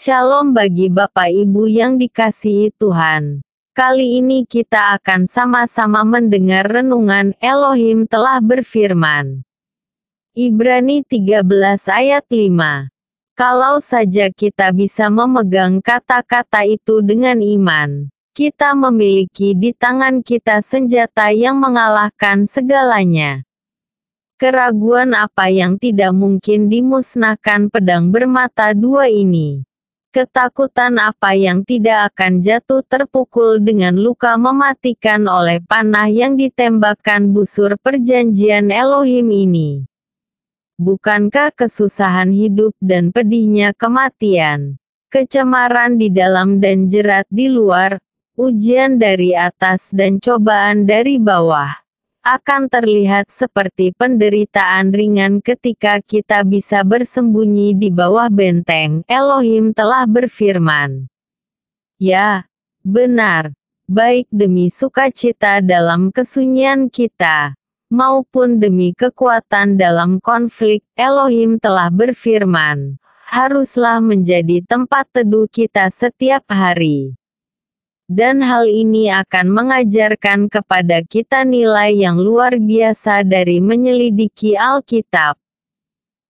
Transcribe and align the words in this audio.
Shalom 0.00 0.56
bagi 0.56 0.88
Bapak 0.88 1.28
Ibu 1.28 1.68
yang 1.68 2.00
dikasihi 2.00 2.72
Tuhan. 2.80 3.44
Kali 3.76 4.24
ini 4.24 4.48
kita 4.48 4.96
akan 4.96 5.28
sama-sama 5.28 6.08
mendengar 6.08 6.64
renungan 6.64 7.36
Elohim 7.36 8.08
telah 8.08 8.40
berfirman. 8.40 9.44
Ibrani 10.32 11.04
13 11.04 11.44
ayat 11.92 12.24
5. 12.32 12.88
Kalau 13.36 13.76
saja 13.76 14.32
kita 14.32 14.72
bisa 14.72 15.12
memegang 15.12 15.84
kata-kata 15.84 16.64
itu 16.64 17.04
dengan 17.04 17.36
iman, 17.36 18.08
kita 18.32 18.72
memiliki 18.72 19.52
di 19.52 19.76
tangan 19.76 20.24
kita 20.24 20.64
senjata 20.64 21.28
yang 21.28 21.60
mengalahkan 21.60 22.48
segalanya. 22.48 23.44
Keraguan 24.40 25.12
apa 25.12 25.52
yang 25.52 25.76
tidak 25.76 26.16
mungkin 26.16 26.72
dimusnahkan 26.72 27.68
pedang 27.68 28.08
bermata 28.08 28.72
dua 28.72 29.12
ini. 29.12 29.68
Ketakutan 30.10 30.98
apa 30.98 31.38
yang 31.38 31.62
tidak 31.62 32.10
akan 32.10 32.42
jatuh 32.42 32.82
terpukul 32.82 33.62
dengan 33.62 33.94
luka 33.94 34.34
mematikan 34.34 35.22
oleh 35.30 35.62
panah 35.62 36.10
yang 36.10 36.34
ditembakkan 36.34 37.30
busur 37.30 37.78
perjanjian 37.78 38.74
Elohim 38.74 39.30
ini? 39.30 39.86
Bukankah 40.82 41.54
kesusahan 41.54 42.34
hidup 42.34 42.74
dan 42.82 43.14
pedihnya 43.14 43.70
kematian, 43.70 44.82
kecemaran 45.14 45.94
di 45.94 46.10
dalam 46.10 46.58
dan 46.58 46.90
jerat 46.90 47.30
di 47.30 47.46
luar, 47.46 48.02
ujian 48.34 48.98
dari 48.98 49.38
atas 49.38 49.94
dan 49.94 50.18
cobaan 50.18 50.90
dari 50.90 51.22
bawah? 51.22 51.70
Akan 52.30 52.70
terlihat 52.70 53.26
seperti 53.26 53.90
penderitaan 53.90 54.94
ringan 54.94 55.42
ketika 55.42 55.98
kita 55.98 56.46
bisa 56.46 56.86
bersembunyi 56.86 57.74
di 57.74 57.90
bawah 57.90 58.30
benteng. 58.30 59.02
Elohim 59.10 59.74
telah 59.74 60.06
berfirman. 60.06 61.10
Ya, 61.98 62.46
benar, 62.86 63.50
baik 63.90 64.30
demi 64.30 64.70
sukacita 64.70 65.58
dalam 65.58 66.14
kesunyian 66.14 66.86
kita, 66.86 67.58
maupun 67.90 68.62
demi 68.62 68.94
kekuatan 68.94 69.74
dalam 69.74 70.22
konflik, 70.22 70.86
Elohim 70.94 71.58
telah 71.58 71.90
berfirman, 71.90 72.94
haruslah 73.26 73.98
menjadi 73.98 74.62
tempat 74.62 75.10
teduh 75.10 75.50
kita 75.50 75.90
setiap 75.90 76.46
hari 76.46 77.19
dan 78.10 78.42
hal 78.42 78.66
ini 78.66 79.06
akan 79.06 79.54
mengajarkan 79.54 80.50
kepada 80.50 80.98
kita 81.06 81.46
nilai 81.46 81.94
yang 81.94 82.18
luar 82.18 82.58
biasa 82.58 83.22
dari 83.22 83.62
menyelidiki 83.62 84.58
Alkitab. 84.58 85.38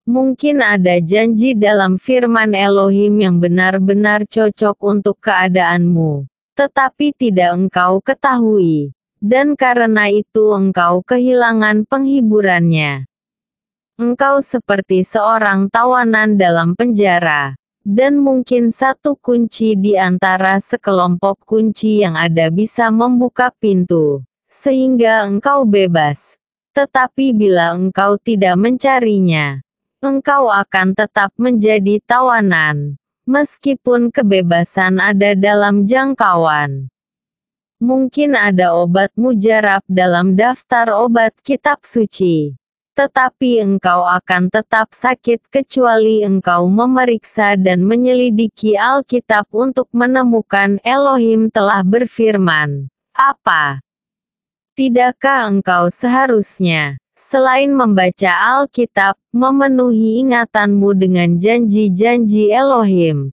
Mungkin 0.05 0.61
ada 0.61 1.01
janji 1.01 1.57
dalam 1.57 1.97
firman 1.97 2.53
Elohim 2.53 3.17
yang 3.25 3.41
benar-benar 3.41 4.29
cocok 4.29 4.77
untuk 4.85 5.17
keadaanmu, 5.25 6.29
tetapi 6.53 7.17
tidak 7.17 7.57
engkau 7.57 8.05
ketahui, 8.05 8.93
dan 9.17 9.57
karena 9.57 10.13
itu 10.13 10.53
engkau 10.53 11.01
kehilangan 11.01 11.89
penghiburannya. 11.89 13.09
Engkau 13.97 14.45
seperti 14.45 15.01
seorang 15.01 15.73
tawanan 15.73 16.37
dalam 16.37 16.77
penjara 16.77 17.60
dan 17.91 18.23
mungkin 18.23 18.71
satu 18.71 19.19
kunci 19.19 19.75
di 19.75 19.99
antara 19.99 20.63
sekelompok 20.63 21.43
kunci 21.43 22.07
yang 22.07 22.15
ada 22.15 22.47
bisa 22.47 22.87
membuka 22.87 23.51
pintu, 23.59 24.23
sehingga 24.47 25.27
engkau 25.27 25.67
bebas. 25.67 26.39
Tetapi 26.71 27.35
bila 27.35 27.75
engkau 27.75 28.15
tidak 28.23 28.55
mencarinya, 28.55 29.59
engkau 29.99 30.47
akan 30.47 30.95
tetap 30.95 31.35
menjadi 31.35 31.99
tawanan, 32.07 32.95
meskipun 33.27 34.15
kebebasan 34.15 35.03
ada 35.03 35.35
dalam 35.35 35.83
jangkauan. 35.83 36.87
Mungkin 37.83 38.39
ada 38.39 38.79
obat 38.79 39.11
mujarab 39.19 39.83
dalam 39.91 40.39
daftar 40.39 40.95
obat 40.95 41.35
kitab 41.43 41.83
suci 41.83 42.60
tetapi 42.95 43.63
engkau 43.65 44.05
akan 44.05 44.53
tetap 44.53 44.93
sakit 44.93 45.47
kecuali 45.49 46.27
engkau 46.27 46.69
memeriksa 46.69 47.57
dan 47.57 47.87
menyelidiki 47.87 48.77
Alkitab 48.77 49.49
untuk 49.55 49.87
menemukan 49.95 50.77
Elohim 50.85 51.49
telah 51.49 51.81
berfirman. 51.87 52.93
Apa? 53.17 53.81
Tidakkah 54.77 55.49
engkau 55.49 55.89
seharusnya, 55.89 57.01
selain 57.17 57.73
membaca 57.73 58.61
Alkitab, 58.61 59.17
memenuhi 59.33 60.21
ingatanmu 60.27 60.93
dengan 60.95 61.37
janji-janji 61.41 62.53
Elohim? 62.53 63.31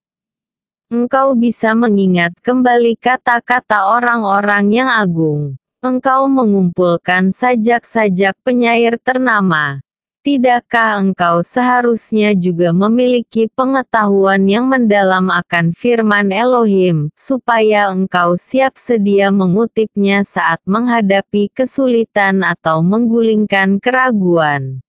Engkau 0.88 1.35
bisa 1.35 1.75
mengingat 1.75 2.31
kembali 2.39 2.95
kata-kata 2.95 3.91
orang-orang 3.91 4.72
yang 4.72 4.88
agung 4.88 5.59
engkau 5.87 6.27
mengumpulkan 6.27 7.31
sajak-sajak 7.31 8.35
penyair 8.43 8.99
ternama. 8.99 9.79
Tidakkah 10.27 10.99
engkau 10.99 11.39
seharusnya 11.39 12.35
juga 12.35 12.75
memiliki 12.75 13.47
pengetahuan 13.47 14.43
yang 14.43 14.67
mendalam 14.67 15.31
akan 15.31 15.71
firman 15.71 16.35
Elohim, 16.35 17.07
supaya 17.15 17.87
engkau 17.87 18.35
siap 18.35 18.75
sedia 18.75 19.31
mengutipnya 19.31 20.27
saat 20.27 20.59
menghadapi 20.67 21.47
kesulitan 21.55 22.43
atau 22.43 22.83
menggulingkan 22.83 23.79
keraguan? 23.79 24.83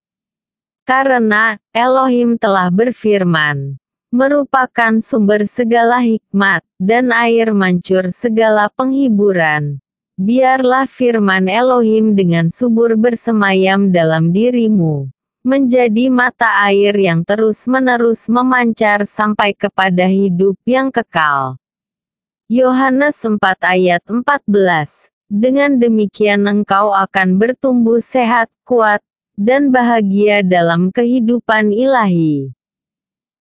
Karena 0.83 1.55
Elohim 1.71 2.35
telah 2.35 2.75
berfirman, 2.75 3.79
merupakan 4.11 4.99
sumber 4.99 5.47
segala 5.47 6.03
hikmat, 6.03 6.67
dan 6.83 7.15
air 7.15 7.55
mancur 7.55 8.11
segala 8.11 8.73
penghiburan. 8.75 9.79
Biarlah 10.19 10.91
firman 10.91 11.47
Elohim 11.47 12.19
dengan 12.19 12.51
subur 12.51 12.99
bersemayam 12.99 13.95
dalam 13.95 14.35
dirimu, 14.35 15.07
menjadi 15.47 16.11
mata 16.11 16.67
air 16.67 16.91
yang 16.99 17.23
terus-menerus 17.23 18.27
memancar 18.27 19.07
sampai 19.07 19.55
kepada 19.55 20.11
hidup 20.11 20.59
yang 20.67 20.91
kekal. 20.91 21.55
Yohanes 22.51 23.15
4 23.23 23.39
ayat 23.63 24.03
14 24.11 25.07
Dengan 25.31 25.79
demikian 25.79 26.51
engkau 26.51 26.91
akan 26.91 27.39
bertumbuh 27.39 28.03
sehat, 28.03 28.51
kuat, 28.67 28.99
dan 29.39 29.71
bahagia 29.71 30.43
dalam 30.43 30.91
kehidupan 30.91 31.71
ilahi. 31.71 32.58